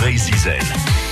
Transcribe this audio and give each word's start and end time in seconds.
Brésil. 0.00 1.09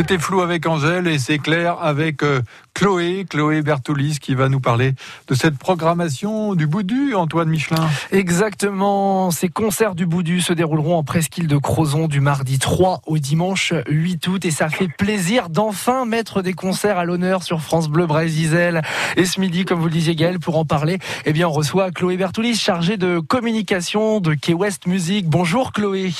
C'était 0.00 0.18
flou 0.18 0.40
avec 0.40 0.66
Angèle 0.66 1.06
et 1.08 1.18
c'est 1.18 1.36
clair 1.36 1.76
avec 1.78 2.22
euh, 2.22 2.40
Chloé, 2.72 3.26
Chloé 3.28 3.60
Bertolis 3.60 4.16
qui 4.18 4.34
va 4.34 4.48
nous 4.48 4.58
parler 4.58 4.94
de 5.28 5.34
cette 5.34 5.58
programmation 5.58 6.54
du 6.54 6.66
Boudu, 6.66 7.14
Antoine 7.14 7.50
Michelin. 7.50 7.86
Exactement, 8.10 9.30
ces 9.30 9.50
concerts 9.50 9.94
du 9.94 10.06
Boudu 10.06 10.40
se 10.40 10.54
dérouleront 10.54 10.96
en 10.96 11.04
presqu'île 11.04 11.48
de 11.48 11.58
Crozon 11.58 12.08
du 12.08 12.20
mardi 12.20 12.58
3 12.58 13.02
au 13.04 13.18
dimanche 13.18 13.74
8 13.90 14.26
août 14.28 14.44
et 14.46 14.50
ça 14.50 14.70
fait 14.70 14.88
plaisir 14.88 15.50
d'enfin 15.50 16.06
mettre 16.06 16.40
des 16.40 16.54
concerts 16.54 16.96
à 16.96 17.04
l'honneur 17.04 17.42
sur 17.42 17.60
France 17.60 17.90
Bleu 17.90 18.06
Brésil. 18.06 18.80
Et 19.18 19.26
ce 19.26 19.38
midi, 19.38 19.66
comme 19.66 19.80
vous 19.80 19.88
le 19.88 19.92
disiez 19.92 20.16
Gaël, 20.16 20.40
pour 20.40 20.56
en 20.56 20.64
parler, 20.64 20.98
eh 21.26 21.34
bien 21.34 21.46
on 21.46 21.52
reçoit 21.52 21.90
Chloé 21.90 22.16
Bertolis, 22.16 22.56
chargée 22.56 22.96
de 22.96 23.18
communication 23.18 24.20
de 24.20 24.32
Key 24.32 24.54
West 24.54 24.86
Music. 24.86 25.28
Bonjour 25.28 25.72
Chloé. 25.72 26.10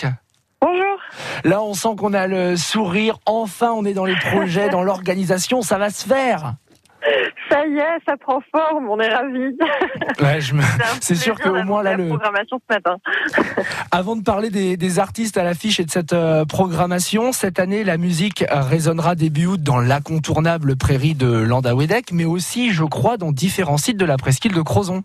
Là, 1.45 1.63
on 1.63 1.75
sent 1.75 1.97
qu'on 1.99 2.15
a 2.15 2.27
le 2.27 2.57
sourire. 2.57 3.19
Enfin, 3.27 3.73
on 3.73 3.85
est 3.85 3.95
dans 3.95 4.05
les 4.05 4.17
projets, 4.17 4.69
dans 4.69 4.83
l'organisation. 4.83 5.63
Ça 5.63 5.79
va 5.79 5.91
se 5.91 6.07
faire. 6.07 6.55
Ça 7.49 7.67
y 7.67 7.79
est, 7.79 7.99
ça 8.07 8.17
prend 8.17 8.41
forme, 8.55 8.89
on 8.91 9.01
est 9.01 9.09
ravis. 9.09 9.57
Ouais, 10.21 10.41
je 10.41 10.55
me... 10.55 10.63
C'est 11.01 11.15
sûr 11.15 11.39
qu'au 11.41 11.63
moins 11.65 11.83
là, 11.83 11.93
la 11.93 11.97
le... 11.97 12.09
programmation 12.09 12.61
ce 12.69 12.75
matin. 12.75 12.97
Avant 13.91 14.17
de 14.17 14.23
parler 14.23 14.51
des, 14.51 14.77
des 14.77 14.99
artistes 14.99 15.39
à 15.39 15.43
l'affiche 15.43 15.81
et 15.81 15.85
de 15.85 15.91
cette 15.91 16.13
euh, 16.13 16.45
programmation, 16.45 17.33
cette 17.33 17.59
année, 17.59 17.85
la 17.85 17.97
musique 17.97 18.45
résonnera 18.51 19.15
début 19.15 19.47
août 19.47 19.63
dans 19.63 19.81
l'incontournable 19.81 20.77
prairie 20.77 21.15
de 21.15 21.27
Landawedek, 21.27 22.13
mais 22.13 22.27
aussi, 22.27 22.71
je 22.71 22.85
crois, 22.85 23.17
dans 23.17 23.33
différents 23.33 23.79
sites 23.79 23.97
de 23.97 24.05
la 24.05 24.19
presqu'île 24.19 24.55
de 24.55 24.63
Crozon. 24.63 25.03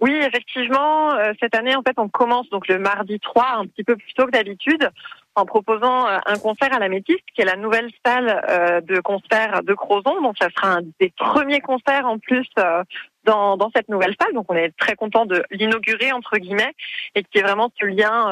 Oui, 0.00 0.12
effectivement, 0.12 1.14
euh, 1.14 1.32
cette 1.40 1.54
année, 1.54 1.74
en 1.74 1.82
fait, 1.82 1.94
on 1.96 2.08
commence 2.08 2.48
donc 2.50 2.68
le 2.68 2.78
mardi 2.78 3.18
3, 3.20 3.60
un 3.60 3.66
petit 3.66 3.84
peu 3.84 3.96
plus 3.96 4.12
tôt 4.14 4.26
que 4.26 4.32
d'habitude, 4.32 4.90
en 5.36 5.46
proposant 5.46 6.06
euh, 6.06 6.18
un 6.26 6.38
concert 6.38 6.72
à 6.72 6.78
la 6.78 6.88
Métiste, 6.88 7.24
qui 7.34 7.42
est 7.42 7.44
la 7.44 7.56
nouvelle 7.56 7.90
salle 8.04 8.42
euh, 8.48 8.80
de 8.80 9.00
concert 9.00 9.62
de 9.62 9.74
Crozon. 9.74 10.22
Donc, 10.22 10.36
ça 10.40 10.48
sera 10.54 10.74
un 10.74 10.82
des 11.00 11.12
premiers 11.16 11.60
concerts 11.60 12.06
en 12.06 12.18
plus 12.18 12.46
euh, 12.58 12.82
dans, 13.24 13.58
cette 13.74 13.88
nouvelle 13.88 14.14
salle. 14.20 14.32
Donc, 14.34 14.50
on 14.50 14.54
est 14.54 14.76
très 14.76 14.94
content 14.94 15.26
de 15.26 15.42
l'inaugurer 15.50 16.12
entre 16.12 16.36
guillemets 16.36 16.72
et 17.14 17.24
qui 17.24 17.38
est 17.38 17.42
vraiment 17.42 17.70
ce 17.80 17.86
lien, 17.86 18.28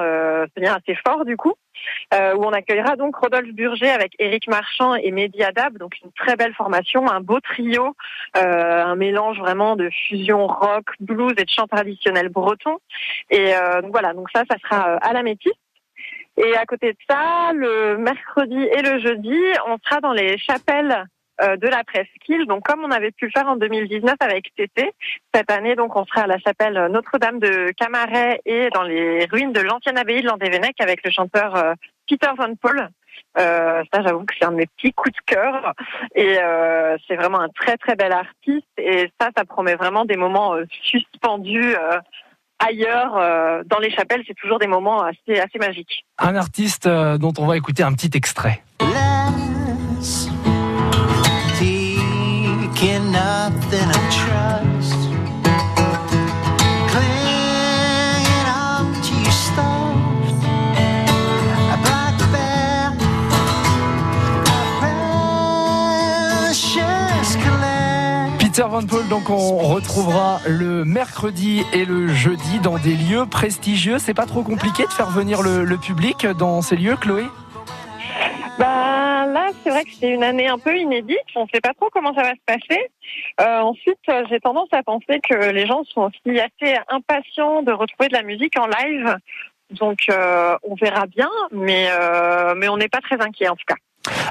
ce 0.55 0.61
lien 0.61 0.75
assez 0.75 0.99
fort 1.07 1.25
du 1.25 1.37
coup. 1.37 1.55
Où 2.13 2.45
on 2.45 2.53
accueillera 2.53 2.97
donc 2.97 3.17
Rodolphe 3.17 3.55
Burger 3.55 3.89
avec 3.89 4.13
Éric 4.19 4.47
Marchand 4.49 4.95
et 4.95 5.11
Mehdi 5.11 5.43
Adab, 5.43 5.79
donc 5.79 5.95
une 6.05 6.13
très 6.13 6.37
belle 6.37 6.55
formation, 6.55 7.11
un 7.11 7.21
beau 7.21 7.41
trio, 7.41 7.97
un 8.35 8.95
mélange 8.95 9.39
vraiment 9.39 9.77
de 9.77 9.89
fusion 9.89 10.47
rock, 10.47 10.85
blues 11.01 11.33
et 11.39 11.45
de 11.45 11.51
chant 11.51 11.67
traditionnel 11.67 12.29
breton. 12.29 12.77
Et 13.31 13.55
donc 13.81 13.93
voilà, 13.93 14.13
donc 14.13 14.29
ça, 14.35 14.43
ça 14.49 14.59
sera 14.59 14.97
à 14.97 15.13
la 15.15 15.23
Métis. 15.23 15.53
Et 16.37 16.57
à 16.57 16.65
côté 16.65 16.93
de 16.93 16.99
ça, 17.09 17.53
le 17.55 17.97
mercredi 17.97 18.57
et 18.57 18.83
le 18.83 18.99
jeudi, 18.99 19.39
on 19.67 19.77
sera 19.85 20.01
dans 20.01 20.13
les 20.13 20.39
chapelles 20.39 21.07
euh, 21.43 21.57
de 21.57 21.69
la 21.69 21.85
presqu'île. 21.85 22.47
Donc, 22.47 22.65
comme 22.65 22.85
on 22.85 22.91
avait 22.91 23.11
pu 23.11 23.27
le 23.27 23.31
faire 23.33 23.49
en 23.49 23.57
2019 23.57 24.15
avec 24.21 24.55
TT, 24.55 24.93
cette 25.35 25.51
année, 25.51 25.77
donc, 25.77 25.95
on 25.97 26.05
sera 26.07 26.23
à 26.23 26.27
la 26.27 26.39
chapelle 26.39 26.89
Notre-Dame 26.91 27.39
de 27.39 27.73
Camaret 27.77 28.41
et 28.47 28.71
dans 28.71 28.83
les 28.83 29.27
ruines 29.27 29.53
de 29.53 29.61
l'ancienne 29.61 29.99
abbaye 29.99 30.23
de 30.23 30.27
Landévennec 30.27 30.81
avec 30.81 31.05
le 31.05 31.11
chanteur 31.11 31.57
euh, 31.57 31.75
Peter 32.09 32.31
Van 32.37 32.55
Paul. 32.55 32.89
Euh, 33.39 33.83
ça, 33.93 34.03
j'avoue 34.03 34.25
que 34.25 34.35
c'est 34.39 34.45
un 34.45 34.51
de 34.51 34.57
mes 34.57 34.67
petits 34.67 34.93
coups 34.93 35.15
de 35.15 35.35
cœur. 35.35 35.73
Et 36.15 36.39
euh, 36.39 36.97
c'est 37.07 37.17
vraiment 37.17 37.41
un 37.41 37.49
très, 37.49 37.77
très 37.77 37.97
bel 37.97 38.13
artiste. 38.13 38.67
Et 38.79 39.11
ça, 39.21 39.31
ça 39.37 39.45
promet 39.45 39.75
vraiment 39.75 40.05
des 40.05 40.17
moments 40.17 40.55
euh, 40.55 40.65
suspendus 40.83 41.75
euh, 41.75 41.99
ailleurs. 42.67 43.17
euh, 43.17 43.63
dans 43.67 43.79
les 43.79 43.91
chapelles, 43.91 44.23
c'est 44.27 44.35
toujours 44.35 44.59
des 44.59 44.67
moments 44.67 45.03
assez, 45.03 45.39
assez 45.41 45.59
magiques. 45.59 46.05
Un 46.19 46.37
artiste 46.37 46.87
euh, 46.87 47.19
dont 47.19 47.33
on 47.39 47.47
va 47.47 47.57
écouter 47.57 47.83
un 47.83 47.93
petit 47.93 48.11
extrait. 48.15 48.63
less 53.93 54.12
Van 68.73 68.87
Paul, 68.87 69.07
donc 69.11 69.29
on 69.29 69.59
retrouvera 69.59 70.41
le 70.49 70.87
mercredi 70.87 71.63
et 71.75 71.85
le 71.85 72.09
jeudi 72.09 72.59
dans 72.61 72.79
des 72.79 72.97
lieux 72.97 73.27
prestigieux. 73.27 73.99
C'est 73.99 74.15
pas 74.15 74.25
trop 74.25 74.43
compliqué 74.43 74.85
de 74.85 74.89
faire 74.89 75.11
venir 75.11 75.43
le, 75.43 75.77
public 75.77 76.27
dans 76.27 76.63
ces 76.63 76.77
lieux, 76.77 76.97
Chloé? 76.97 77.25
Bah 78.59 79.27
là, 79.27 79.51
c'est 79.63 79.69
vrai 79.69 79.85
que 79.85 79.91
c'est 79.93 80.09
une 80.09 80.25
année 80.25 80.49
un 80.49 80.59
peu 80.59 80.75
inédite. 80.75 81.19
On 81.37 81.43
ne 81.43 81.49
sait 81.53 81.61
pas 81.61 81.75
trop 81.75 81.91
comment 81.93 82.15
ça 82.15 82.23
va 82.23 82.31
se 82.31 82.41
passer. 82.47 82.89
Euh, 83.43 83.61
ensuite, 83.61 83.99
j'ai 84.31 84.41
tendance 84.41 84.71
à 84.73 84.83
penser 84.83 85.21
que 85.23 85.51
les 85.51 85.67
gens 85.67 85.85
sont 85.85 86.09
aussi 86.09 86.41
assez 86.41 86.75
impatients 86.89 87.63
de 87.63 87.73
retrouver 87.73 88.09
de 88.09 88.15
la 88.15 88.23
musique 88.23 88.59
en 88.59 88.69
live. 88.69 89.19
Donc, 89.73 89.99
euh, 90.09 90.57
on 90.63 90.77
verra 90.77 91.07
bien, 91.07 91.29
mais 91.51 91.89
euh, 91.91 92.55
mais 92.57 92.71
on 92.71 92.79
n'est 92.79 92.89
pas 92.89 93.03
très 93.03 93.21
inquiet 93.21 93.51
en 93.51 93.57
tout 93.57 93.67
cas. 93.67 93.77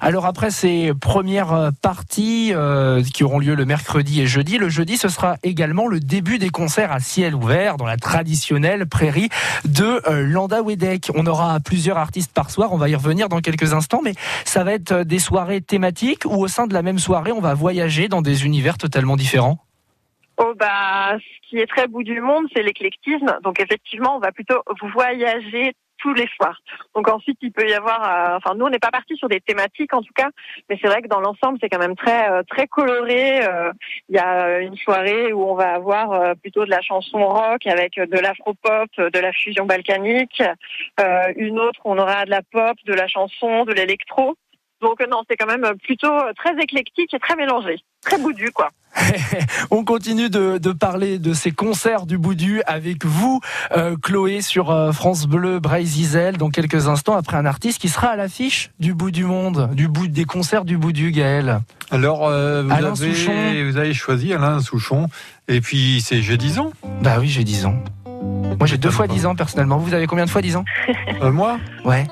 Alors 0.02 0.26
après 0.26 0.52
ces 0.52 0.94
premières 0.94 1.54
euh, 1.54 1.70
parties 1.82 2.52
euh, 2.54 3.02
qui 3.04 3.24
auront 3.24 3.40
lieu 3.40 3.56
le 3.56 3.66
mercredi 3.66 4.22
et 4.22 4.28
jeudi, 4.28 4.58
le 4.58 4.70
jeudi 4.70 4.98
ce 4.98 5.10
sera 5.10 5.38
également 5.44 5.88
le 5.88 6.00
début 6.00 6.40
des 6.40 6.50
concerts 6.50 6.92
à 6.92 7.00
ciel 7.00 7.36
ouvert 7.36 7.78
dans 7.78 7.86
la 7.86 7.98
traditionnelle 7.98 8.86
prairie 8.86 9.30
de 9.66 10.02
euh, 10.10 10.24
Landawedek. 10.26 11.12
On 11.16 11.26
aura 11.26 11.60
plusieurs 11.60 11.98
artistes 11.98 12.34
par 12.34 12.50
soir, 12.50 12.74
on 12.74 12.78
va 12.78 12.90
y 12.90 12.96
revenir 12.96 13.30
dans 13.30 13.40
quelques 13.40 13.74
instants, 13.74 14.02
mais 14.04 14.14
ça 14.46 14.64
va 14.64 14.74
être 14.74 14.92
euh, 14.92 15.04
des 15.04 15.20
soirées 15.20 15.62
thématiques 15.62 16.26
ou 16.26 16.42
au 16.42 16.48
sein 16.48 16.68
de 16.68 16.74
la 16.74 16.82
même 16.82 17.00
soirée 17.00 17.32
on 17.32 17.42
va 17.42 17.54
voyager 17.54 18.08
dans 18.08 18.22
des 18.22 18.46
univers 18.46 18.78
totalement 18.78 19.16
différents? 19.16 19.60
Oh 20.38 20.54
bah, 20.58 21.18
ce 21.18 21.50
qui 21.50 21.58
est 21.58 21.68
très 21.68 21.88
bout 21.88 22.04
du 22.04 22.20
monde, 22.20 22.46
c'est 22.54 22.64
l'éclectisme. 22.64 23.38
Donc 23.44 23.60
effectivement, 23.60 24.16
on 24.16 24.20
va 24.20 24.32
plutôt 24.32 24.62
voyager 24.94 25.74
tous 26.02 26.14
les 26.14 26.28
soirs. 26.36 26.60
Donc 26.96 27.08
ensuite, 27.08 27.38
il 27.42 27.52
peut 27.52 27.68
y 27.68 27.74
avoir, 27.74 28.00
euh, 28.04 28.38
enfin 28.38 28.56
nous, 28.56 28.66
on 28.66 28.70
n'est 28.70 28.80
pas 28.80 28.92
parti 28.92 29.16
sur 29.16 29.30
des 29.30 29.40
thématiques 29.40 29.94
en 29.94 30.02
tout 30.02 30.14
cas, 30.16 30.30
mais 30.70 30.78
c'est 30.82 30.88
vrai 30.88 31.02
que 31.02 31.08
dans 31.08 31.20
l'ensemble, 31.20 31.58
c'est 31.62 31.70
quand 31.70 31.80
même 31.80 31.96
très 31.96 32.30
euh, 32.32 32.44
très 32.44 32.68
coloré. 32.68 33.46
Euh, 33.46 33.72
Il 34.10 34.16
y 34.16 34.20
a 34.20 34.46
euh, 34.46 34.60
une 34.60 34.76
soirée 34.76 35.34
où 35.34 35.44
on 35.44 35.56
va 35.56 35.74
avoir 35.74 36.12
euh, 36.12 36.34
plutôt 36.36 36.66
de 36.66 36.70
la 36.70 36.82
chanson 36.82 37.20
rock 37.28 37.66
avec 37.68 37.96
de 37.96 38.20
l'afro-pop, 38.20 38.90
de 38.98 39.20
la 39.20 39.32
fusion 39.32 39.66
balkanique. 39.66 40.42
Une 41.36 41.60
autre, 41.60 41.82
on 41.86 41.98
aura 41.98 42.26
de 42.26 42.32
la 42.32 42.42
pop, 42.42 42.78
de 42.86 42.94
la 42.94 43.08
chanson, 43.08 43.66
de 43.66 43.74
l'électro. 43.74 44.36
Donc 44.82 45.00
euh, 45.02 45.06
non, 45.10 45.22
c'est 45.30 45.38
quand 45.38 45.48
même 45.48 45.66
plutôt 45.84 46.12
euh, 46.12 46.34
très 46.36 46.54
éclectique 46.62 47.14
et 47.14 47.20
très 47.20 47.36
mélangé, 47.36 47.84
très 48.04 48.18
boudu 48.18 48.50
quoi. 48.54 48.70
On 49.72 49.86
continue 49.86 50.30
de, 50.30 50.58
de 50.58 50.72
parler 50.74 51.18
de 51.18 51.34
ces 51.34 51.52
concerts 51.52 52.06
du 52.06 52.18
Boudu 52.18 52.62
avec 52.68 53.06
vous, 53.06 53.40
euh, 53.78 53.96
Chloé, 54.02 54.42
sur 54.42 54.70
euh, 54.70 54.92
France 54.92 55.28
Bleu 55.28 55.60
Brésil 55.60 56.34
dans 56.38 56.50
quelques 56.50 56.90
instants 56.90 57.16
après 57.16 57.38
un 57.38 57.46
artiste 57.46 57.80
qui 57.80 57.88
sera 57.88 58.10
à 58.10 58.16
l'affiche 58.18 58.70
du 58.80 58.94
bout 58.94 59.12
du 59.12 59.24
monde, 59.24 59.70
du 59.76 59.88
bout 59.88 60.08
des 60.10 60.26
concerts 60.26 60.66
du 60.66 60.78
Boudu, 60.78 61.12
Gaël. 61.12 61.62
Alors, 61.90 62.28
euh, 62.28 62.64
vous, 62.64 62.72
Alain 62.72 62.92
avez, 62.92 63.14
Souchon. 63.14 63.32
vous 63.70 63.78
avez 63.78 63.94
choisi 63.94 64.34
Alain 64.34 64.60
Souchon. 64.60 65.08
Et 65.48 65.62
puis, 65.62 66.02
c'est 66.02 66.22
j'ai 66.22 66.36
10 66.38 66.60
ans. 66.60 66.72
Bah 67.02 67.16
oui, 67.20 67.30
j'ai 67.30 67.46
10 67.46 67.68
ans. 67.68 67.76
Moi 68.60 68.68
j'ai 68.68 68.78
deux 68.78 68.92
fois 68.92 69.08
10 69.08 69.26
ans 69.26 69.36
personnellement. 69.36 69.78
Vous 69.78 69.94
avez 69.94 70.06
combien 70.06 70.26
de 70.26 70.30
fois 70.30 70.42
10 70.42 70.58
ans? 70.58 70.66
Euh, 71.22 71.32
moi, 71.32 71.58
Ouais. 71.86 72.06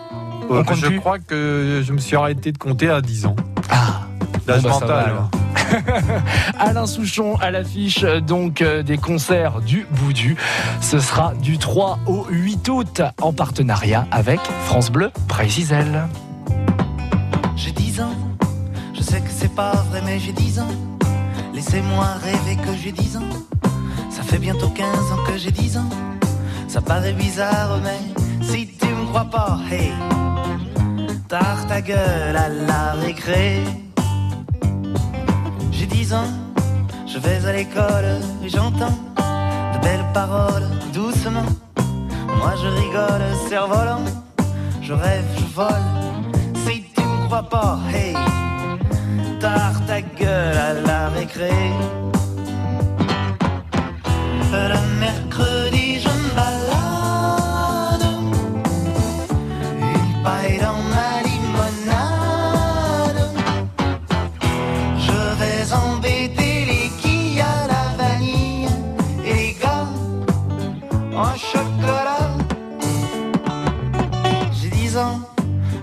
Euh, 0.49 0.59
On 0.59 0.63
compte 0.63 0.77
je 0.77 0.87
plus 0.87 0.99
crois 0.99 1.19
que 1.19 1.81
je 1.85 1.93
me 1.93 1.99
suis 1.99 2.15
arrêté 2.15 2.51
de 2.51 2.57
compter 2.57 2.89
à 2.89 3.01
10 3.01 3.25
ans. 3.27 3.35
Ah. 3.69 4.01
L'âge 4.47 4.63
Bon, 4.63 4.69
bah, 4.69 4.73
mental. 4.79 4.87
va, 4.87 4.99
alors. 5.01 5.31
Alain 6.59 6.85
Souchon 6.87 7.35
à 7.39 7.51
l'affiche 7.51 8.03
euh, 8.03 8.19
donc 8.21 8.61
euh, 8.61 8.81
des 8.81 8.97
concerts 8.97 9.61
du 9.61 9.85
Boudu. 9.91 10.35
Ce 10.81 10.99
sera 10.99 11.33
du 11.35 11.57
3 11.57 11.99
au 12.07 12.25
8 12.29 12.67
août 12.69 13.01
en 13.21 13.33
partenariat 13.33 14.07
avec 14.11 14.39
France 14.65 14.89
Bleu 14.91 15.11
Brésil. 15.27 16.07
J'ai 17.55 17.71
10 17.71 18.01
ans, 18.01 18.15
je 18.95 19.01
sais 19.01 19.19
que 19.19 19.29
c'est 19.29 19.53
pas 19.53 19.73
vrai, 19.89 20.01
mais 20.05 20.17
j'ai 20.19 20.31
10 20.31 20.59
ans. 20.61 20.71
Laissez-moi 21.53 22.05
rêver 22.23 22.55
que 22.55 22.75
j'ai 22.81 22.91
10 22.91 23.17
ans. 23.17 23.29
Ça 24.09 24.23
fait 24.23 24.39
bientôt 24.39 24.69
15 24.69 24.85
ans 24.87 25.23
que 25.27 25.37
j'ai 25.37 25.51
10 25.51 25.77
ans. 25.77 25.89
Ça 26.67 26.81
paraît 26.81 27.13
bizarre, 27.13 27.79
mais 27.83 27.99
si 28.41 28.67
tu 28.79 28.87
me 28.87 29.05
crois 29.07 29.25
pas, 29.25 29.59
hey, 29.71 29.91
tard 31.29 31.67
ta 31.67 31.79
gueule 31.79 32.35
à 32.35 32.49
la 32.49 32.93
récré. 32.93 33.61
J'ai 35.71 35.85
10 35.85 36.13
ans, 36.13 36.31
je 37.05 37.19
vais 37.19 37.45
à 37.45 37.53
l'école 37.53 38.11
et 38.43 38.49
j'entends 38.49 38.97
de 39.73 39.77
belles 39.83 40.09
paroles 40.11 40.67
doucement. 40.91 41.49
Moi 42.39 42.53
je 42.61 42.67
rigole, 42.81 43.25
cerf-volant, 43.47 44.05
je 44.81 44.93
rêve, 44.93 45.29
je 45.37 45.45
vole. 45.55 45.87
Si 46.65 46.83
tu 46.95 47.03
me 47.03 47.25
crois 47.27 47.43
pas, 47.43 47.79
hey, 47.93 48.13
tard 49.39 49.85
ta 49.85 50.01
gueule 50.01 50.57
à 50.57 50.73
la 50.73 51.09
récré. 51.09 51.51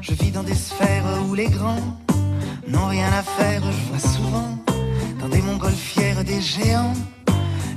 Je 0.01 0.13
vis 0.13 0.31
dans 0.31 0.43
des 0.43 0.55
sphères 0.55 1.05
où 1.29 1.35
les 1.35 1.49
grands 1.49 1.99
n'ont 2.69 2.89
rien 2.89 3.09
à 3.09 3.23
faire. 3.23 3.63
Je 3.63 3.89
vois 3.89 3.99
souvent 3.99 4.51
dans 5.21 5.29
des 5.29 5.43
montgolfières 5.43 6.23
des 6.25 6.41
géants 6.41 6.93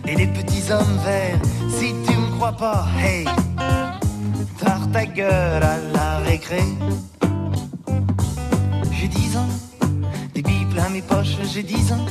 et 0.08 0.16
les 0.16 0.28
petits 0.28 0.72
hommes 0.72 0.98
verts. 1.04 1.40
Si 1.70 1.94
tu 2.06 2.18
me 2.18 2.30
crois 2.36 2.54
pas, 2.54 2.88
hey, 3.02 3.26
tard 4.60 4.92
ta 4.92 5.06
gueule 5.06 5.64
à 5.64 5.78
la 5.94 6.18
récré. 6.20 6.64
J'ai 8.92 9.08
dix 9.08 9.38
ans, 9.38 9.50
des 10.34 10.42
billes 10.42 10.68
plein 10.74 10.90
mes 10.90 11.02
poches, 11.02 11.38
j'ai 11.54 11.64
dix 11.64 11.92
ans. 11.94 12.06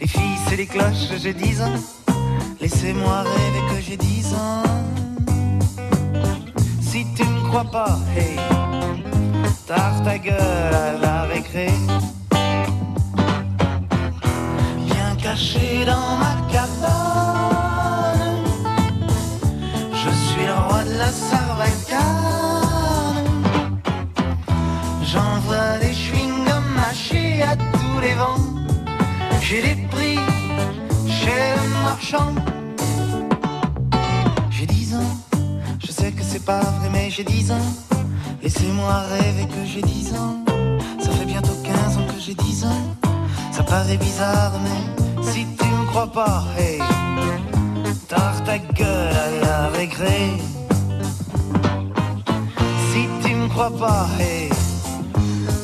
Les 0.00 0.08
filles, 0.08 0.38
c'est 0.48 0.56
les 0.56 0.66
cloches, 0.66 1.08
j'ai 1.22 1.34
dix 1.34 1.60
ans. 1.62 1.78
Laissez-moi 2.60 3.22
rêver 3.22 3.62
que 3.70 3.80
j'ai 3.80 3.96
dix 3.96 4.34
ans. 4.34 4.62
Si 6.90 7.06
tu 7.14 7.22
me 7.22 7.40
crois 7.48 7.70
pas, 7.70 8.00
hey, 8.16 8.34
ta 9.68 10.18
gueule 10.18 10.74
à 10.74 10.98
la 11.00 11.22
récré. 11.22 11.68
Bien 14.86 15.14
caché 15.22 15.84
dans 15.86 16.16
ma 16.18 16.34
cabane, 16.50 18.44
je 20.02 20.10
suis 20.10 20.44
le 20.44 20.56
roi 20.66 20.82
de 20.82 20.98
la 20.98 21.12
sarbacane. 21.12 22.00
J'envoie 25.04 25.78
des 25.80 25.94
chewing-gums 25.94 26.72
mâchés 26.74 27.42
à 27.42 27.54
tous 27.54 28.00
les 28.02 28.14
vents. 28.14 28.44
J'ai 29.40 29.62
des 29.62 29.76
prix 29.92 30.18
chez 31.06 31.54
le 31.54 31.68
marchand. 31.84 32.34
C'est 36.30 36.44
pas 36.44 36.60
vrai, 36.60 36.88
mais 36.92 37.10
j'ai 37.10 37.24
dix 37.24 37.50
ans. 37.50 37.70
Laissez-moi 38.42 39.00
rêver 39.14 39.46
que 39.46 39.62
j'ai 39.66 39.82
dix 39.82 40.14
ans. 40.14 40.36
Ça 41.00 41.10
fait 41.10 41.24
bientôt 41.24 41.56
15 41.64 41.96
ans 41.98 42.06
que 42.06 42.20
j'ai 42.24 42.34
dix 42.34 42.64
ans. 42.64 42.84
Ça 43.50 43.64
paraît 43.64 43.96
bizarre, 43.96 44.52
mais 44.64 45.22
si 45.32 45.44
tu 45.58 45.66
me 45.66 45.86
crois 45.86 46.10
pas, 46.12 46.44
hey, 46.56 46.78
tard 48.08 48.44
ta 48.44 48.58
gueule 48.58 49.16
à 49.26 49.30
la 49.44 49.68
récré. 49.70 50.20
Si 52.90 53.02
tu 53.22 53.34
me 53.34 53.48
crois 53.48 53.76
pas, 53.76 54.06
hey, 54.20 54.50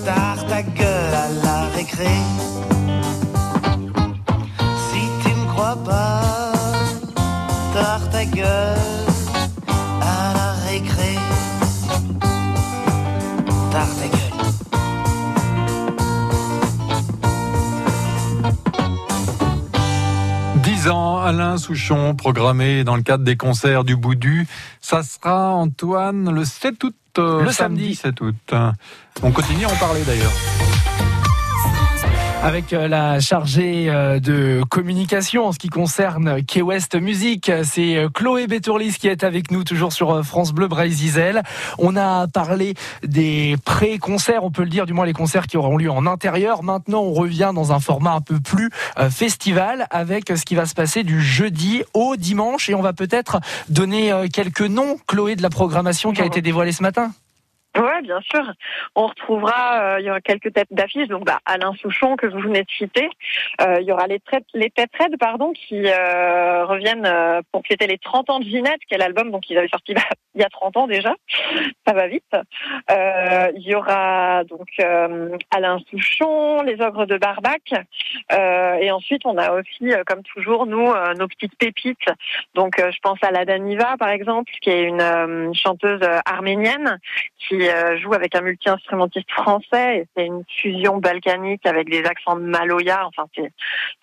tard 0.05 0.45
ta 0.49 0.63
gueule 0.63 1.15
à 1.25 1.29
la 1.45 1.59
récré. 1.77 2.15
Si 4.89 5.03
tu 5.23 5.31
me 5.41 5.47
crois 5.53 5.77
pas, 5.77 6.53
tard 7.73 8.11
ta 8.11 8.25
gueule 8.25 9.06
Tard 13.87 13.97
ta 14.01 14.09
gueule. 14.09 15.47
10 20.63 20.89
ans, 20.89 21.19
Alain 21.21 21.59
Souchon, 21.59 22.15
programmé 22.15 22.83
dans 22.85 22.97
le 22.97 23.03
cadre 23.03 23.25
des 23.25 23.37
concerts 23.37 23.85
du 23.85 23.97
Boudu. 23.97 24.47
Ça 24.81 25.03
sera, 25.03 25.51
Antoine, 25.55 26.31
le 26.35 26.45
7 26.45 26.83
août. 26.85 26.95
euh, 27.19 27.43
Le 27.43 27.53
samedi. 27.53 27.95
7 27.95 28.21
août. 28.21 28.55
On 29.23 29.31
continue 29.33 29.65
à 29.65 29.69
en 29.69 29.77
parler 29.77 30.03
d'ailleurs. 30.07 30.33
Avec 32.47 32.73
euh, 32.73 32.87
la 32.87 33.19
chargée 33.19 33.91
euh, 33.91 34.21
de 34.21 34.63
communication 34.69 35.47
en 35.47 35.53
ce 35.53 35.59
qui 35.59 35.69
concerne 35.69 36.45
Key 36.45 36.63
West 36.63 36.95
Music. 36.95 37.51
C'est 37.65 37.97
euh, 37.97 38.09
Chloé 38.09 38.47
Bétourlis 38.47 38.93
qui 38.93 39.09
est 39.09 39.25
avec 39.25 39.51
nous 39.51 39.65
toujours 39.65 39.93
sur 39.93 40.25
France 40.25 40.53
Bleu 40.53 40.69
Brésil. 40.69 41.43
On 41.79 41.97
a 41.97 42.29
parlé 42.29 42.75
des 43.03 43.57
pré-concerts, 43.65 44.45
on 44.45 44.53
peut 44.53 44.63
le 44.63 44.69
dire, 44.69 44.87
du 44.87 44.93
moins 44.93 45.07
les 45.07 45.13
concerts 45.13 45.49
qui 45.49 45.57
auront 45.57 45.77
lieu 45.77 45.91
en 45.91 46.07
intérieur. 46.07 46.63
Maintenant, 46.63 47.03
on 47.03 47.13
revient 47.13 47.51
dans 47.53 47.73
un 47.73 47.81
format 47.81 48.13
un 48.13 48.21
peu 48.21 48.39
plus 48.39 48.71
festival 49.11 49.89
avec 49.91 50.29
ce 50.29 50.45
qui 50.45 50.55
va 50.55 50.67
se 50.67 50.75
passer 50.75 51.03
du 51.03 51.21
jeudi 51.21 51.83
au 51.95 52.15
dimanche 52.15 52.71
et 52.71 52.75
on 52.75 52.83
va 52.83 52.93
peut-être 52.93 53.41
donner 53.69 54.13
quelques 54.33 54.61
noms, 54.61 54.99
Chloé, 55.09 55.35
de 55.35 55.43
la 55.43 55.51
programmation 55.51 56.13
qui 56.13 56.23
a 56.23 56.25
été 56.25 56.43
dévoilée 56.43 56.73
ce 56.73 56.85
matin. 56.85 57.11
Ouais, 57.77 58.03
bien 58.03 58.21
sûr. 58.23 58.53
On 58.95 59.07
retrouvera, 59.07 59.97
euh, 59.97 60.01
il 60.01 60.07
y 60.07 60.11
aura 60.11 60.21
quelques 60.21 60.53
têtes 60.53 60.69
d'affiche. 60.71 61.09
Donc, 61.09 61.25
bah, 61.25 61.41
Alain 61.45 61.73
Souchon 61.75 62.17
que 62.17 62.27
vous 62.27 62.39
venez 62.39 62.63
de 62.63 62.71
citer. 62.71 63.09
Euh, 63.61 63.77
il 63.81 63.87
y 63.87 63.93
aura 63.93 64.07
les 64.07 64.21
traites, 64.21 64.47
les 64.55 64.71
têtes 64.71 64.91
raides, 64.99 65.19
pardon, 65.19 65.53
qui 65.53 65.87
euh, 65.87 66.65
reviennent 66.65 67.07
euh, 67.07 67.43
pour 67.53 67.63
fêter 67.67 67.87
les 67.87 67.99
30 67.99 68.31
ans 68.31 68.39
de 68.41 68.45
Ginette, 68.45 68.81
qui 68.89 68.95
est 68.95 68.99
l'album 68.99 69.31
donc 69.31 69.51
ils 69.51 69.59
avaient 69.59 69.69
sorti 69.69 69.95
bah, 69.95 70.03
il 70.37 70.43
y 70.43 70.45
a 70.45 70.49
30 70.49 70.77
ans 70.77 70.87
déjà. 70.87 71.15
Ça 71.87 71.95
va 71.95 72.07
vite. 72.07 72.25
Euh, 72.91 73.51
il 73.57 73.63
y 73.63 73.75
aura 73.75 74.45
donc 74.45 74.69
euh, 74.81 75.37
Alain 75.51 75.79
Souchon, 75.91 76.63
les 76.63 76.81
ogres 76.81 77.07
de 77.07 77.17
Barbac, 77.17 77.73
Euh, 78.33 78.75
et 78.75 78.91
ensuite 78.91 79.23
on 79.25 79.39
a 79.39 79.53
aussi, 79.53 79.93
comme 80.07 80.23
toujours, 80.23 80.67
nous 80.67 80.93
nos 81.19 81.29
petites 81.29 81.57
pépites. 81.57 82.11
Donc, 82.55 82.75
je 82.79 82.99
pense 83.03 83.19
à 83.23 83.31
la 83.31 83.45
Daniva, 83.45 83.97
par 83.99 84.11
exemple, 84.11 84.53
qui 84.61 84.71
est 84.71 84.83
une 84.83 85.55
chanteuse 85.55 86.03
arménienne 86.27 86.99
qui 87.39 87.61
joue 88.01 88.13
avec 88.13 88.35
un 88.35 88.43
multi-instrumentiste 88.43 89.31
français. 89.31 89.99
Et 89.99 90.07
c'est 90.15 90.27
une 90.27 90.43
fusion 90.49 90.99
balkanique 90.99 91.65
avec 91.67 91.89
des 91.89 92.05
accents 92.05 92.37
de 92.37 92.43
maloya. 92.43 93.07
Enfin, 93.07 93.27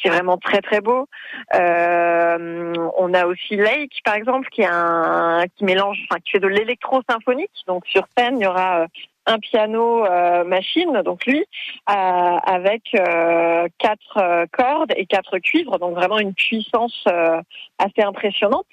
c'est 0.02 0.10
vraiment 0.10 0.38
très 0.38 0.62
très 0.62 0.82
beau. 0.82 1.08
On 1.54 3.14
a 3.14 3.26
aussi 3.26 3.56
Lake, 3.56 4.00
par 4.04 4.16
exemple, 4.16 4.48
qui 4.50 4.62
est 4.62 4.70
un 4.72 5.46
qui 5.56 5.66
mélange, 5.66 6.00
enfin, 6.10 6.20
qui 6.24 6.32
fait 6.32 6.40
de 6.40 6.48
l'électro 6.48 7.02
symphonique. 7.10 7.52
Donc 7.68 7.86
sur 7.88 8.04
scène, 8.18 8.40
il 8.40 8.44
y 8.44 8.48
aura 8.48 8.82
euh, 8.82 8.88
un 9.26 9.40
piano 9.40 10.06
euh, 10.06 10.44
machine, 10.44 11.02
donc 11.04 11.26
lui, 11.26 11.40
euh, 11.40 11.94
avec 11.94 12.84
quatre 13.80 14.46
cordes 14.52 14.94
et 14.98 15.06
quatre 15.06 15.40
cuivres, 15.40 15.80
donc 15.80 15.96
vraiment 15.96 16.20
une 16.20 16.34
puissance 16.34 17.06
assez 17.78 18.02
impressionnante. 18.02 18.66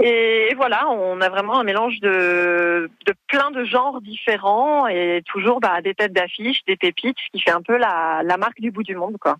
Et 0.00 0.54
voilà, 0.56 0.88
on 0.88 1.20
a 1.20 1.28
vraiment 1.28 1.58
un 1.58 1.64
mélange 1.64 1.98
de, 2.00 2.88
plein 3.26 3.50
de 3.50 3.64
genres 3.64 4.00
différents 4.00 4.86
et 4.86 5.22
toujours 5.26 5.58
bah, 5.58 5.80
des 5.82 5.94
têtes 5.94 6.12
d'affiche, 6.12 6.64
des 6.66 6.76
pépites, 6.76 7.16
ce 7.18 7.30
qui 7.32 7.42
fait 7.42 7.50
un 7.50 7.62
peu 7.62 7.76
la, 7.76 8.20
la 8.22 8.36
marque 8.36 8.60
du 8.60 8.70
bout 8.70 8.84
du 8.84 8.94
monde, 8.94 9.16
quoi. 9.20 9.36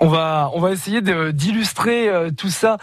On 0.00 0.08
va, 0.08 0.50
on 0.54 0.60
va 0.60 0.72
essayer 0.72 1.00
d'illustrer 1.00 2.10
tout 2.36 2.48
ça 2.48 2.78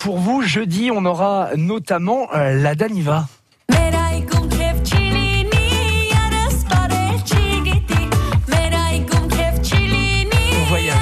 pour 0.00 0.16
vous. 0.18 0.40
Jeudi, 0.42 0.90
on 0.90 1.04
aura 1.04 1.50
notamment 1.56 2.28
la 2.32 2.74
Daniva. 2.74 3.24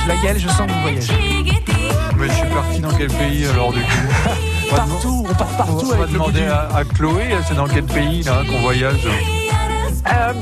On 0.05 0.07
voyage. 0.07 0.09
La 0.09 0.17
Gaëlle, 0.17 0.39
je 0.39 0.49
sens 0.49 0.67
que 0.67 0.73
vous 0.73 0.81
voyagez. 0.83 1.13
Mais 2.19 2.29
je 2.29 2.33
suis 2.33 2.49
parti 2.49 2.81
dans 2.81 2.91
quel 2.97 3.09
pays 3.09 3.47
alors 3.47 3.73
du 3.73 3.81
coup 3.81 4.31
Partout, 4.71 5.27
on 5.29 5.35
part 5.35 5.57
partout 5.57 5.81
On 5.83 5.89
va 5.89 5.95
avec 5.97 6.13
demander 6.13 6.45
à, 6.45 6.69
à 6.75 6.85
Chloé, 6.85 7.25
c'est 7.47 7.55
dans 7.55 7.67
quel 7.67 7.85
pays 7.85 8.23
là 8.23 8.43
qu'on 8.49 8.61
voyage 8.61 9.07
Euh, 9.07 10.33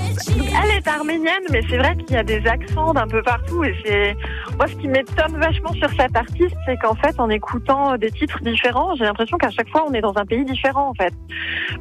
elle 0.65 0.71
est 0.77 0.89
arménienne, 0.89 1.43
mais 1.51 1.61
c'est 1.69 1.77
vrai 1.79 1.97
qu'il 1.97 2.17
y 2.17 2.19
a 2.19 2.23
des 2.25 2.45
accents 2.47 2.93
d'un 2.93 3.07
peu 3.07 3.23
partout. 3.23 3.65
Et 3.65 3.75
c'est 3.85 4.17
moi 4.57 4.67
ce 4.69 4.75
qui 4.75 4.89
m'étonne 4.89 5.39
vachement 5.39 5.73
sur 5.73 5.91
cette 5.91 6.17
artiste, 6.17 6.57
c'est 6.67 6.77
qu'en 6.79 6.95
fait, 6.95 7.19
en 7.19 7.29
écoutant 7.31 7.97
des 7.97 8.11
titres 8.11 8.41
différents, 8.43 8.95
j'ai 8.95 9.05
l'impression 9.05 9.37
qu'à 9.39 9.51
chaque 9.51 9.69
fois, 9.69 9.85
on 9.89 9.93
est 9.93 10.01
dans 10.01 10.17
un 10.17 10.27
pays 10.27 10.45
différent, 10.45 10.91
en 10.91 10.95
fait. 10.95 11.13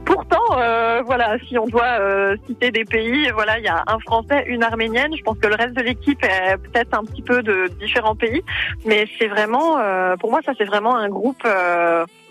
Pourtant, 0.05 0.43
euh, 0.57 1.01
voilà, 1.05 1.37
si 1.47 1.57
on 1.57 1.67
doit 1.67 1.99
euh, 1.99 2.35
citer 2.47 2.71
des 2.71 2.85
pays, 2.85 3.29
voilà, 3.33 3.59
il 3.59 3.65
y 3.65 3.69
a 3.69 3.83
un 3.87 3.99
Français, 3.99 4.45
une 4.47 4.63
Arménienne. 4.63 5.15
Je 5.15 5.23
pense 5.23 5.37
que 5.37 5.47
le 5.47 5.55
reste 5.55 5.75
de 5.75 5.81
l'équipe 5.81 6.23
est 6.23 6.57
peut-être 6.57 6.97
un 6.97 7.03
petit 7.03 7.21
peu 7.21 7.43
de 7.43 7.69
différents 7.79 8.15
pays, 8.15 8.41
mais 8.85 9.05
c'est 9.19 9.27
vraiment, 9.27 9.77
euh, 9.79 10.15
pour 10.17 10.31
moi, 10.31 10.39
ça 10.45 10.53
c'est 10.57 10.65
vraiment 10.65 10.95
un 10.95 11.09
groupe. 11.09 11.45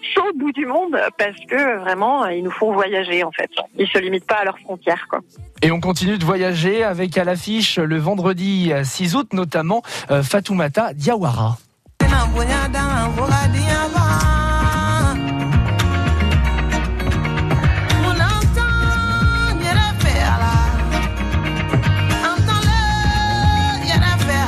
Chaud 0.02 0.22
au 0.34 0.38
bout 0.38 0.52
du 0.52 0.66
monde 0.66 0.96
parce 1.18 1.36
que 1.48 1.80
vraiment 1.80 2.26
ils 2.26 2.42
nous 2.42 2.50
font 2.50 2.72
voyager 2.72 3.22
en 3.22 3.30
fait. 3.32 3.50
Ils 3.78 3.86
se 3.86 3.98
limitent 3.98 4.26
pas 4.26 4.36
à 4.36 4.44
leurs 4.44 4.58
frontières 4.58 5.06
quoi. 5.08 5.20
Et 5.62 5.70
on 5.70 5.80
continue 5.80 6.16
de 6.18 6.24
voyager 6.24 6.82
avec 6.84 7.16
à 7.18 7.24
l'affiche 7.24 7.78
le 7.78 7.98
vendredi 7.98 8.72
euh, 8.72 8.82
6 8.82 9.16
août 9.16 9.32
notamment 9.32 9.82
euh, 10.10 10.22
Fatoumata 10.22 10.94
Diawara. 10.94 11.58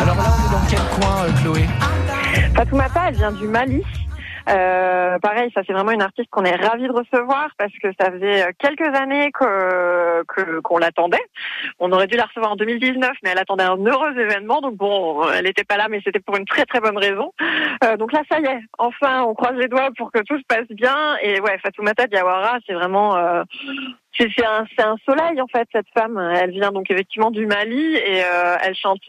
Alors 0.02 0.16
là, 0.16 0.25
on 0.26 0.49
est 0.49 0.52
dans 0.52 0.66
quel 0.68 1.00
coin, 1.00 1.25
euh, 1.25 1.42
Chloé? 1.42 1.66
Fatoumata, 2.56 3.09
elle 3.09 3.14
vient 3.14 3.30
du 3.30 3.47
Mali. 3.47 3.82
Euh, 4.49 5.18
pareil, 5.20 5.50
ça 5.54 5.62
c'est 5.66 5.72
vraiment 5.72 5.92
une 5.92 6.02
artiste 6.02 6.28
qu'on 6.30 6.44
est 6.44 6.56
ravi 6.56 6.87
de 6.87 6.92
recevoir 6.92 7.50
parce 7.58 7.72
que 7.82 7.88
ça 8.00 8.11
faisait 8.11 8.42
euh, 8.42 8.50
quelques 8.58 8.94
années 8.96 9.30
que 9.32 10.22
qu'on 10.62 10.78
l'attendait. 10.78 11.25
On 11.78 11.92
aurait 11.92 12.06
dû 12.06 12.16
la 12.16 12.25
recevoir 12.25 12.52
en 12.52 12.56
2019, 12.56 13.11
mais 13.22 13.30
elle 13.30 13.38
attendait 13.38 13.64
un 13.64 13.76
heureux 13.76 14.18
événement, 14.18 14.61
donc 14.61 14.76
bon, 14.76 15.22
elle 15.30 15.44
n'était 15.44 15.64
pas 15.64 15.76
là, 15.76 15.87
mais 15.88 16.00
c'était 16.04 16.20
pour 16.20 16.37
une 16.37 16.44
très 16.44 16.64
très 16.64 16.80
bonne 16.80 16.99
raison. 16.99 17.32
Euh, 17.84 17.96
donc 17.96 18.12
là, 18.12 18.22
ça 18.30 18.40
y 18.40 18.44
est, 18.44 18.61
enfin, 18.78 19.22
on 19.22 19.34
croise 19.34 19.56
les 19.56 19.68
doigts 19.68 19.90
pour 19.96 20.11
que 20.11 20.20
tout 20.20 20.38
se 20.38 20.44
passe 20.49 20.68
bien. 20.70 21.16
Et 21.22 21.40
ouais, 21.40 21.58
Fatoumata 21.58 22.06
Diawara, 22.06 22.58
c'est 22.66 22.75
vraiment 22.75 23.16
euh, 23.16 23.44
c'est 24.18 24.28
un, 24.44 24.64
un 24.78 24.96
soleil 25.06 25.40
en 25.40 25.46
fait 25.46 25.68
cette 25.72 25.88
femme. 25.96 26.18
Elle 26.18 26.50
vient 26.50 26.72
donc 26.72 26.90
effectivement 26.90 27.30
du 27.30 27.46
Mali 27.46 27.96
et 27.96 28.22
elle 28.61 28.75
chante 28.75 29.02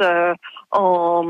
en 0.74 1.24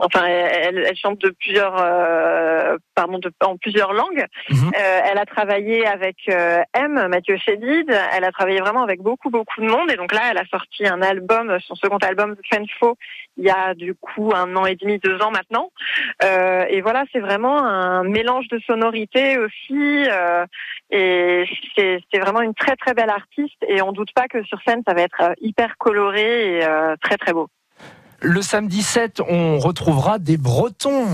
enfin 0.00 0.24
elle, 0.26 0.78
elle 0.78 0.96
chante 0.96 1.18
de 1.20 1.30
plusieurs 1.30 1.76
euh, 1.78 2.76
pardon 2.94 3.18
de, 3.18 3.30
en 3.44 3.56
plusieurs 3.56 3.92
langues. 3.92 4.24
Mhm. 4.50 4.72
Euh, 4.74 5.00
elle 5.04 5.18
a 5.18 5.26
travaillé 5.26 5.86
avec 5.86 6.16
euh, 6.28 6.62
M 6.74 7.06
Mathieu 7.08 7.36
Chédid. 7.36 7.92
Elle 8.16 8.24
a 8.24 8.32
travaillé 8.32 8.60
vraiment 8.60 8.82
avec 8.82 9.00
beaucoup 9.00 9.30
beaucoup 9.30 9.60
de 9.60 9.66
monde 9.66 9.90
et 9.90 9.96
donc 9.96 10.12
là 10.12 10.22
elle 10.30 10.38
a 10.38 10.46
sorti 10.46 10.86
un 10.86 11.02
album, 11.02 11.56
son 11.60 11.74
second 11.74 11.98
album 11.98 12.36
Fenfo 12.50 12.96
il 13.36 13.44
y 13.44 13.50
a 13.50 13.74
du 13.74 13.94
coup 13.94 14.32
un 14.34 14.54
an 14.56 14.66
et 14.66 14.76
demi, 14.76 14.98
deux 14.98 15.20
ans 15.20 15.30
maintenant. 15.30 15.70
Euh, 16.24 16.64
et 16.68 16.80
voilà 16.80 17.04
c'est 17.12 17.20
vraiment 17.20 17.64
un 17.64 18.04
mélange 18.04 18.48
de 18.48 18.58
sonorités 18.66 19.38
aussi. 19.38 20.08
euh, 20.10 20.46
et 20.90 21.44
c'est 21.76 22.18
vraiment 22.18 22.42
une 22.42 22.54
très 22.54 22.76
très 22.76 22.94
belle 22.94 23.10
artiste 23.10 23.62
et 23.66 23.82
on 23.82 23.92
doute 23.92 24.12
pas 24.14 24.28
que 24.28 24.42
sur 24.44 24.60
scène 24.62 24.82
ça 24.86 24.94
va 24.94 25.02
être 25.02 25.20
euh, 25.22 25.32
hyper 25.40 25.76
coloré 25.78 26.56
et 26.56 26.64
euh, 26.64 26.96
très 27.02 27.16
très 27.16 27.32
beau. 27.32 27.48
Le 28.24 28.40
samedi 28.40 28.84
7, 28.84 29.20
on 29.28 29.58
retrouvera 29.58 30.20
des 30.20 30.36
Bretons. 30.36 31.08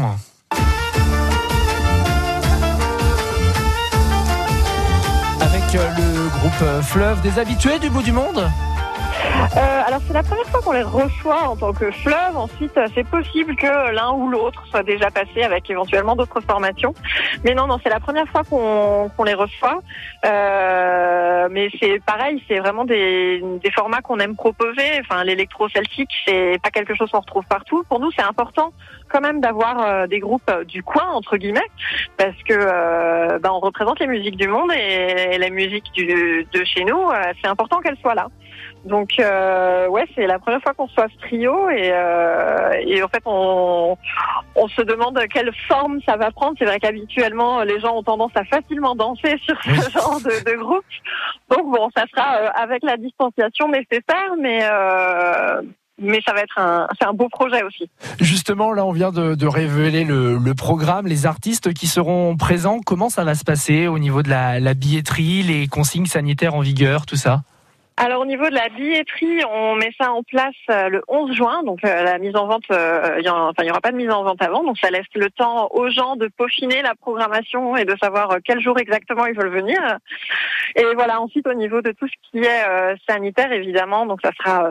Avec 5.40 5.74
euh, 5.74 5.88
le 5.96 6.28
groupe 6.38 6.62
euh, 6.62 6.82
Fleuve, 6.82 7.22
des 7.22 7.38
habitués 7.38 7.78
du 7.78 7.88
bout 7.88 8.02
du 8.02 8.12
monde? 8.12 8.46
C'est 10.06 10.12
la 10.12 10.22
première 10.22 10.46
fois 10.46 10.60
qu'on 10.60 10.72
les 10.72 10.82
reçoit 10.82 11.48
en 11.48 11.56
tant 11.56 11.72
que 11.72 11.90
fleuve. 11.90 12.36
Ensuite 12.36 12.76
euh, 12.76 12.86
c'est 12.94 13.06
possible 13.06 13.56
que 13.56 13.92
l'un 13.92 14.12
ou 14.12 14.28
l'autre 14.28 14.64
soit 14.68 14.82
déjà 14.82 15.10
passé 15.10 15.42
avec 15.42 15.68
éventuellement 15.70 16.16
d'autres 16.16 16.40
formations. 16.40 16.94
Mais 17.44 17.54
non 17.54 17.66
non 17.66 17.78
c'est 17.82 17.88
la 17.88 18.00
première 18.00 18.28
fois 18.28 18.42
qu'on 18.44 19.24
les 19.24 19.34
reçoit. 19.34 19.80
Euh, 20.24 21.48
mais 21.50 21.68
c'est 21.80 22.02
pareil 22.04 22.42
c'est 22.48 22.58
vraiment 22.58 22.84
des, 22.84 23.42
formats 23.74 24.00
qu'on 24.00 24.18
aime 24.18 24.36
proposer. 24.36 25.00
Enfin 25.00 25.24
l'électro 25.24 25.68
celtique 25.68 26.10
c'est 26.26 26.58
pas 26.62 26.70
quelque 26.70 26.94
chose 26.94 27.10
qu'on 27.10 27.20
retrouve 27.20 27.44
partout. 27.46 27.82
Pour 27.88 28.00
nous 28.00 28.10
c'est 28.12 28.22
important 28.22 28.72
quand 29.08 29.20
même 29.20 29.40
d'avoir 29.40 29.80
euh, 29.80 30.06
des 30.06 30.20
groupes 30.20 30.50
du 30.66 30.82
coin 30.82 31.06
entre 31.06 31.36
guillemets 31.36 31.60
parce 32.16 32.36
que 32.46 33.38
bah, 33.38 33.52
on 33.52 33.60
représente 33.60 34.00
les 34.00 34.06
musiques 34.06 34.36
du 34.36 34.48
monde 34.48 34.70
et, 34.72 35.38
la 35.38 35.50
musique 35.50 35.92
de 35.96 36.64
chez 36.64 36.84
nous 36.84 37.00
c'est 37.40 37.48
important 37.48 37.80
qu'elle 37.80 37.96
soit 37.98 38.14
là. 38.14 38.28
Donc 38.88 39.10
euh, 39.20 39.86
ouais, 39.88 40.06
c'est 40.14 40.26
la 40.26 40.38
première 40.38 40.62
fois 40.62 40.72
qu'on 40.72 40.88
soit 40.88 41.08
ce 41.14 41.18
trio 41.26 41.68
et, 41.68 41.90
euh, 41.92 42.72
et 42.86 43.02
en 43.02 43.08
fait 43.08 43.22
on, 43.26 43.96
on 44.56 44.68
se 44.68 44.80
demande 44.82 45.20
quelle 45.32 45.52
forme 45.68 46.00
ça 46.06 46.16
va 46.16 46.30
prendre. 46.30 46.54
C'est 46.58 46.64
vrai 46.64 46.80
qu'habituellement 46.80 47.62
les 47.62 47.78
gens 47.80 47.96
ont 47.96 48.02
tendance 48.02 48.32
à 48.34 48.44
facilement 48.44 48.94
danser 48.94 49.36
sur 49.44 49.56
ce 49.62 49.90
genre 49.90 50.20
de, 50.20 50.50
de 50.50 50.56
groupe. 50.56 50.84
Donc 51.50 51.70
bon, 51.70 51.88
ça 51.94 52.04
sera 52.10 52.38
euh, 52.38 52.48
avec 52.54 52.82
la 52.82 52.96
distanciation 52.96 53.68
nécessaire, 53.68 54.32
mais 54.40 54.60
euh, 54.62 55.60
mais 56.00 56.20
ça 56.24 56.32
va 56.32 56.40
être 56.40 56.58
un 56.58 56.86
c'est 56.98 57.06
un 57.06 57.12
beau 57.12 57.28
projet 57.28 57.62
aussi. 57.64 57.90
Justement, 58.20 58.72
là, 58.72 58.86
on 58.86 58.92
vient 58.92 59.10
de, 59.10 59.34
de 59.34 59.46
révéler 59.46 60.04
le, 60.04 60.38
le 60.38 60.54
programme, 60.54 61.06
les 61.06 61.26
artistes 61.26 61.74
qui 61.74 61.88
seront 61.88 62.36
présents. 62.36 62.78
Comment 62.86 63.10
ça 63.10 63.24
va 63.24 63.34
se 63.34 63.44
passer 63.44 63.86
au 63.86 63.98
niveau 63.98 64.22
de 64.22 64.30
la, 64.30 64.60
la 64.60 64.72
billetterie, 64.72 65.42
les 65.42 65.66
consignes 65.66 66.06
sanitaires 66.06 66.54
en 66.54 66.60
vigueur, 66.60 67.04
tout 67.04 67.16
ça? 67.16 67.42
Alors 68.00 68.20
au 68.20 68.26
niveau 68.26 68.48
de 68.48 68.54
la 68.54 68.68
billetterie, 68.68 69.40
on 69.50 69.74
met 69.74 69.90
ça 70.00 70.12
en 70.12 70.22
place 70.22 70.54
euh, 70.70 70.88
le 70.88 71.02
11 71.08 71.34
juin. 71.34 71.64
Donc 71.64 71.84
euh, 71.84 72.02
la 72.04 72.18
mise 72.18 72.36
en 72.36 72.46
vente, 72.46 72.62
euh, 72.70 73.16
il 73.18 73.24
y 73.26 73.28
en- 73.28 73.48
enfin 73.48 73.64
il 73.64 73.66
y 73.66 73.70
aura 73.70 73.80
pas 73.80 73.90
de 73.90 73.96
mise 73.96 74.10
en 74.10 74.22
vente 74.22 74.40
avant, 74.40 74.62
donc 74.62 74.78
ça 74.78 74.88
laisse 74.90 75.06
le 75.16 75.28
temps 75.30 75.66
aux 75.72 75.90
gens 75.90 76.14
de 76.14 76.28
peaufiner 76.28 76.80
la 76.82 76.94
programmation 76.94 77.76
et 77.76 77.84
de 77.84 77.96
savoir 78.00 78.30
euh, 78.30 78.38
quel 78.44 78.60
jour 78.60 78.78
exactement 78.78 79.26
ils 79.26 79.34
veulent 79.36 79.48
venir. 79.50 79.80
Et 80.76 80.84
voilà. 80.94 81.20
Ensuite 81.20 81.48
au 81.48 81.54
niveau 81.54 81.82
de 81.82 81.90
tout 81.90 82.06
ce 82.06 82.30
qui 82.30 82.38
est 82.44 82.64
sanitaire, 83.08 83.50
évidemment, 83.50 84.06
donc 84.06 84.20
ça 84.22 84.30
sera 84.38 84.70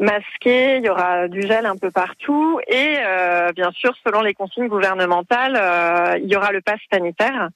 masqué, 0.00 0.78
il 0.78 0.84
y 0.84 0.88
aura 0.88 1.28
du 1.28 1.42
gel 1.42 1.66
un 1.66 1.76
peu 1.76 1.90
partout 1.90 2.58
et 2.66 2.96
euh, 3.06 3.52
bien 3.52 3.70
sûr 3.72 3.92
selon 4.04 4.22
les 4.22 4.34
consignes 4.34 4.66
gouvernementales, 4.68 5.56
euh, 5.56 6.18
il 6.22 6.28
y 6.28 6.36
aura 6.36 6.50
le 6.52 6.60
pass 6.62 6.80
sanitaire. 6.92 7.50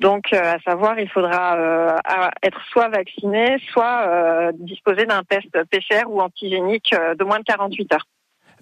Donc, 0.00 0.32
euh, 0.32 0.54
à 0.54 0.58
savoir, 0.60 0.98
il 0.98 1.08
faudra 1.10 1.56
euh, 1.56 1.96
être 2.42 2.60
soit 2.70 2.88
vacciné, 2.88 3.58
soit 3.72 4.06
euh, 4.08 4.52
disposer 4.54 5.06
d'un 5.06 5.22
test 5.24 5.50
PCR 5.70 6.04
ou 6.06 6.20
antigénique 6.20 6.94
euh, 6.94 7.14
de 7.14 7.24
moins 7.24 7.40
de 7.40 7.44
48 7.44 7.92
heures. 7.94 8.06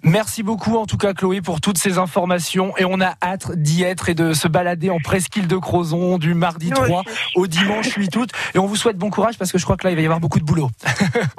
Merci 0.03 0.43
beaucoup 0.43 0.77
en 0.77 0.85
tout 0.85 0.97
cas 0.97 1.13
Chloé 1.13 1.41
pour 1.41 1.59
toutes 1.59 1.79
ces 1.79 1.97
informations 1.97 2.77
et 2.77 2.85
on 2.85 3.01
a 3.01 3.15
hâte 3.23 3.51
d'y 3.55 3.83
être 3.83 4.09
et 4.09 4.13
de 4.13 4.33
se 4.33 4.47
balader 4.47 4.91
en 4.91 4.99
presqu'île 4.99 5.47
de 5.47 5.57
Crozon 5.57 6.19
du 6.19 6.35
mardi 6.35 6.69
Nous 6.69 6.75
3 6.75 6.99
aussi. 6.99 7.17
au 7.35 7.47
dimanche 7.47 7.91
8 7.93 8.15
août 8.15 8.29
et 8.53 8.59
on 8.59 8.67
vous 8.67 8.75
souhaite 8.75 8.97
bon 8.97 9.09
courage 9.09 9.39
parce 9.39 9.51
que 9.51 9.57
je 9.57 9.63
crois 9.63 9.75
que 9.75 9.85
là 9.87 9.91
il 9.91 9.95
va 9.95 10.01
y 10.03 10.05
avoir 10.05 10.19
beaucoup 10.19 10.39
de 10.39 10.45
boulot. 10.45 10.69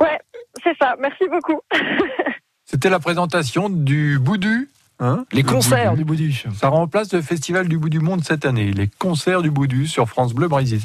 Ouais, 0.00 0.18
c'est 0.68 0.84
ça. 0.84 0.96
Merci 1.00 1.24
beaucoup. 1.30 1.60
C'était 2.64 2.90
la 2.90 2.98
présentation 2.98 3.68
du 3.70 4.18
Boudu. 4.18 4.68
hein, 5.00 5.24
Les 5.32 5.42
le 5.42 5.48
concerts 5.48 5.90
Boudu. 5.92 6.02
du 6.02 6.04
Boudu. 6.04 6.44
Ça 6.54 6.68
remplace 6.68 7.12
le 7.12 7.22
Festival 7.22 7.68
du 7.68 7.78
bout 7.78 7.88
du 7.88 8.00
monde 8.00 8.22
cette 8.24 8.44
année. 8.44 8.72
Les 8.72 8.88
concerts 8.88 9.42
du 9.42 9.50
Boudu 9.50 9.86
sur 9.86 10.08
France 10.08 10.34
Bleu 10.34 10.48
Brésil. 10.48 10.80